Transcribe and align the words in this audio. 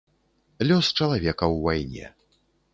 Лёс 0.69 0.87
чалавека 0.97 1.45
ў 1.53 1.63
вайне. 1.69 2.05